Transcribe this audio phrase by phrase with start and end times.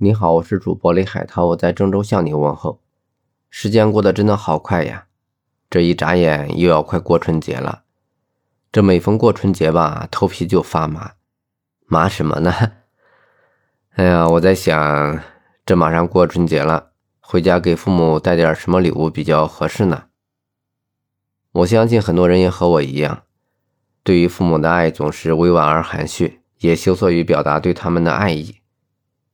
[0.00, 2.80] 你好，我是主播李海涛，我在郑州向你问候。
[3.50, 5.06] 时间过得真的好快呀，
[5.68, 7.82] 这一眨眼又要快过春节了。
[8.70, 11.14] 这每逢过春节吧，头皮就发麻，
[11.86, 12.54] 麻什么呢？
[13.98, 15.20] 哎呀，我在想，
[15.66, 20.04] 这马上过春节了，回家给父母带点什么礼物比较合适呢？
[21.50, 23.24] 我相信很多人也和我一样，
[24.04, 28.57] 对于父母的爱总是委婉而含蓄，也羞涩于表达对他们的爱意。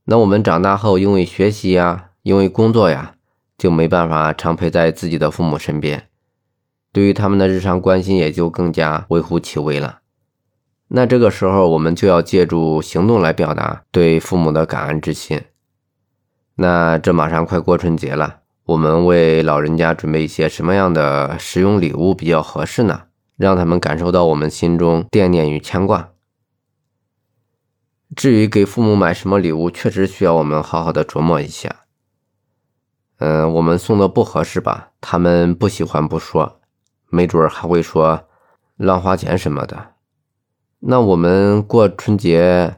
[0.06, 3.14] 那我们长大后，因为学习呀，因为工作呀，
[3.56, 6.08] 就没办法常陪在自己的父母身边，
[6.92, 10.00] 对于他们的日常关心也就更加微乎其微了。
[10.88, 15.40] 那这个时候，我们就要借助行动来表达对父母的感恩之心。
[16.56, 18.40] 那这马上快过春节了。
[18.66, 23.04] 我们为老人家准备一些什么样的实用礼物比较合适呢？
[23.36, 26.10] 让他们感受到我们心中惦念与牵挂。
[28.16, 31.84] 至于给父母买什么礼物，确实需要我们好好的琢磨一下。
[33.18, 34.90] 嗯，我们送的不合适吧？
[35.00, 36.60] 他们不喜欢不说，
[37.08, 38.28] 没准还会说
[38.76, 39.94] 乱花钱什么的。
[40.80, 42.76] 那我们过春节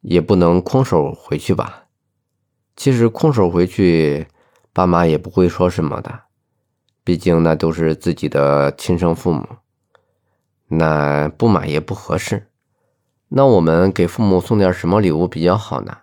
[0.00, 1.84] 也不能空手回去吧？
[2.76, 4.26] 其实空手回去。
[4.70, 6.20] 爸妈也不会说什么的，
[7.02, 9.44] 毕竟那都是自己的亲生父母，
[10.68, 12.47] 那不买也不合适。
[13.28, 15.98] 那我们给父母送点什么礼物比较好呢？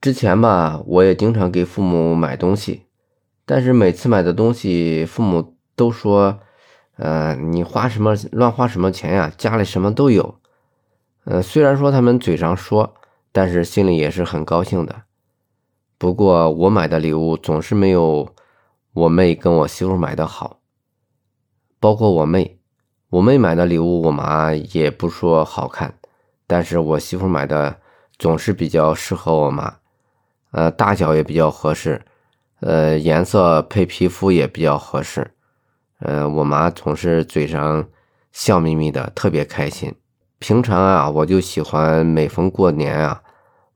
[0.00, 2.86] 之前吧，我也经常给父母买东西，
[3.44, 6.40] 但是每次买的东西，父母都说
[6.96, 9.30] ：“呃，你花什么乱花什么钱呀？
[9.36, 10.36] 家里什么都有。”
[11.24, 12.94] 呃，虽然说他们嘴上说，
[13.30, 15.02] 但是心里也是很高兴的。
[15.98, 18.34] 不过我买的礼物总是没有
[18.94, 20.60] 我妹跟我媳妇买的好，
[21.78, 22.58] 包括我妹，
[23.10, 25.99] 我妹买的礼物我妈也不说好看，
[26.50, 27.76] 但是我媳妇买的
[28.18, 29.76] 总是比较适合我妈，
[30.50, 32.02] 呃，大小也比较合适，
[32.58, 35.30] 呃，颜色配皮肤也比较合适，
[36.00, 37.88] 呃，我妈总是嘴上
[38.32, 39.94] 笑眯眯的，特别开心。
[40.40, 43.22] 平常啊，我就喜欢每逢过年啊。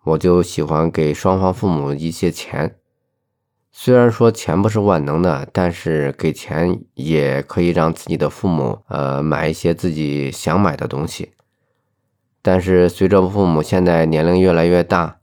[0.02, 2.74] 我就喜欢给双方父母一些钱，
[3.70, 11.33] 虽然说钱不是万能的，但是给钱也可以让自己的父母呃买一些自己想买的东西。
[12.46, 15.16] 但是随着父母现在年龄越来越大，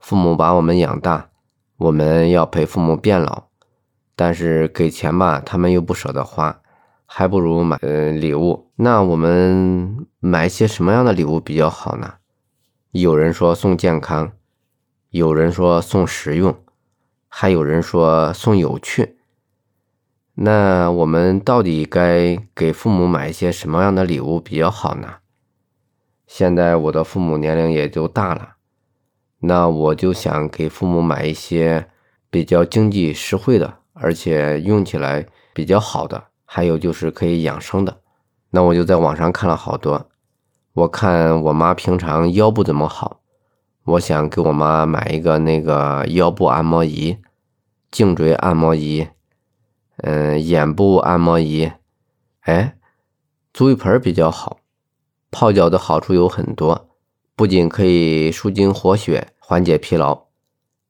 [0.00, 1.28] 父母把我们养大，
[1.76, 3.48] 我们要陪父母变老，
[4.14, 6.62] 但是给钱吧，他们又不舍得花，
[7.04, 8.70] 还不如买呃礼物。
[8.76, 12.14] 那我们买一些什么样的礼物比较好呢？
[12.92, 14.32] 有人说送健康，
[15.10, 16.56] 有人说送实用，
[17.28, 19.18] 还有人说送有趣。
[20.36, 25.16] 那我们到底该给父母买一些什么样的礼物比较好呢？
[26.26, 28.56] 现在我的父母年龄也就大了，
[29.40, 31.88] 那我就想给父母买一些
[32.30, 38.00] 比较经济实惠的，而且用起来比较好的，还有就是可以养生的。
[38.50, 40.08] 那我就在网上看了好多。
[40.72, 43.20] 我看我妈平常腰不怎么好，
[43.84, 47.16] 我想给我妈买一个那个腰部按摩仪、
[47.90, 49.08] 颈椎按摩仪，
[49.98, 51.70] 嗯，眼部按摩仪。
[52.40, 52.76] 哎，
[53.54, 54.55] 足浴盆比较好，
[55.38, 56.88] 泡脚的好处有很多，
[57.34, 60.22] 不仅可以舒筋活血、缓解疲劳，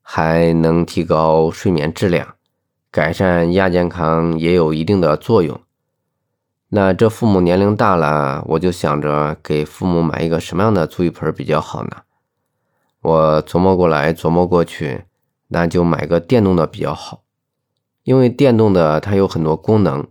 [0.00, 2.36] 还能提高睡眠质量，
[2.92, 5.60] 改善亚健康也有一定的作用。
[6.68, 12.02] 那这父母年龄大了，我就想着给父母买一个什么样的足浴盆比较好呢？
[13.02, 15.06] 我琢磨过来琢磨过去，
[15.48, 17.24] 那就买个电动的比较好，
[18.04, 20.06] 因为电动的它有很多功能，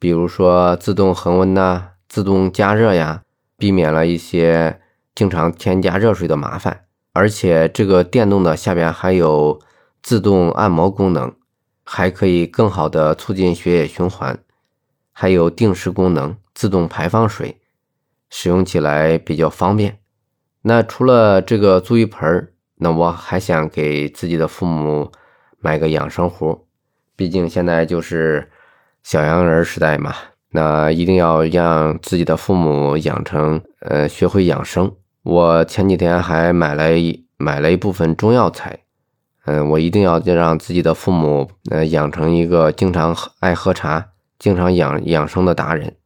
[0.00, 3.22] 比如说自动恒温呐、自动加热呀，
[3.56, 4.80] 避免了一些
[5.14, 6.84] 经常添加热水的麻烦。
[7.12, 9.60] 而且这个电动的下边还有
[10.02, 11.34] 自动按摩功能，
[11.82, 14.38] 还可以更好的促进血液循环。
[15.12, 17.60] 还有定时功能，自动排放水，
[18.28, 19.98] 使用起来比较方便。
[20.60, 25.10] 那除了这个足浴盆儿那我还想给自己的父母
[25.58, 26.66] 买个养生壶。
[27.16, 28.50] 毕竟现在就是
[29.02, 30.14] 小洋人时代嘛，
[30.50, 34.92] 那一定要让自己的父母养成呃学会养生。
[35.22, 38.78] 我前几天还买了一买了一部分中药材，
[39.44, 44.08] 嗯，我一定要让自己的父母呃养成一个经常爱喝茶。
[44.38, 45.96] 经常养养生的达人，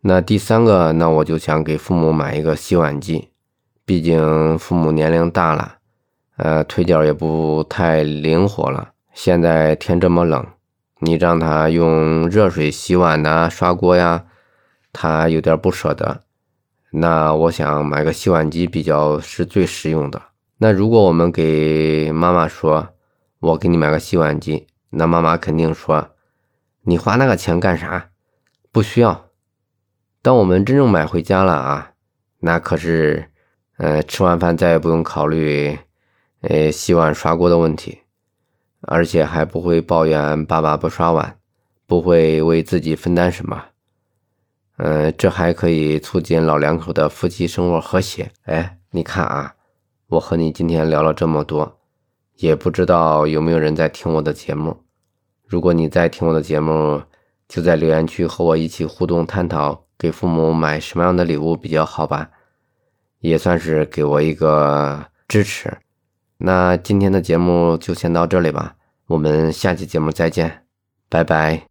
[0.00, 3.28] 那第三个，那我就想给父母买一个洗碗机，
[3.84, 5.76] 毕竟父母年龄大了，
[6.36, 8.88] 呃，腿脚也不太灵活了。
[9.14, 10.44] 现在天这么冷，
[11.00, 14.26] 你让他用热水洗碗呐、刷锅呀，
[14.92, 16.22] 他有点不舍得。
[16.92, 20.20] 那我想买个洗碗机比较是最实用的。
[20.58, 22.88] 那如果我们给妈妈说，
[23.38, 26.10] 我给你买个洗碗机，那妈妈肯定说，
[26.82, 28.10] 你花那个钱干啥？
[28.70, 29.26] 不需要。
[30.20, 31.92] 当我们真正买回家了啊，
[32.40, 33.30] 那可是，
[33.78, 35.78] 呃，吃完饭再也不用考虑，
[36.42, 38.00] 呃，洗碗刷锅的问题，
[38.82, 41.38] 而且还不会抱怨爸爸不刷碗，
[41.86, 43.64] 不会为自己分担什么，
[44.76, 48.30] 呃，这还可以促进老两口的夫妻生活和谐。
[48.44, 49.54] 哎，你看啊，
[50.08, 51.78] 我和你今天聊了这么多，
[52.36, 54.84] 也不知道有没有人在听我的节目。
[55.46, 57.02] 如果你在听我的节目，
[57.48, 59.84] 就在留言区和我一起互动探讨。
[59.98, 62.30] 给父母买什么样的礼物比较好吧，
[63.18, 65.76] 也算是给我一个支持。
[66.42, 68.74] 那今天的节目就先到这里吧，
[69.06, 70.64] 我们下期节目再见，
[71.08, 71.69] 拜拜。